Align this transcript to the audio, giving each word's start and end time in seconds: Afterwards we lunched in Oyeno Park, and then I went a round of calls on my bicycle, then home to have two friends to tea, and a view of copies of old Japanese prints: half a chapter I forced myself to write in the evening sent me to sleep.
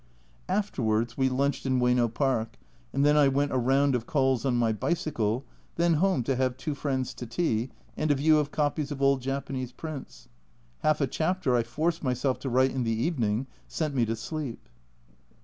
Afterwards 0.49 1.15
we 1.15 1.29
lunched 1.29 1.63
in 1.67 1.79
Oyeno 1.79 2.11
Park, 2.11 2.57
and 2.91 3.05
then 3.05 3.15
I 3.15 3.27
went 3.27 3.51
a 3.51 3.59
round 3.59 3.93
of 3.93 4.07
calls 4.07 4.45
on 4.45 4.55
my 4.55 4.71
bicycle, 4.73 5.45
then 5.75 5.93
home 5.93 6.23
to 6.23 6.35
have 6.35 6.57
two 6.57 6.73
friends 6.73 7.13
to 7.13 7.27
tea, 7.27 7.69
and 7.95 8.09
a 8.09 8.15
view 8.15 8.39
of 8.39 8.49
copies 8.49 8.91
of 8.91 8.99
old 8.99 9.21
Japanese 9.21 9.71
prints: 9.71 10.27
half 10.79 11.01
a 11.01 11.05
chapter 11.05 11.55
I 11.55 11.61
forced 11.61 12.01
myself 12.03 12.39
to 12.39 12.49
write 12.49 12.71
in 12.71 12.81
the 12.83 12.89
evening 12.91 13.45
sent 13.67 13.93
me 13.93 14.03
to 14.07 14.15
sleep. 14.15 14.67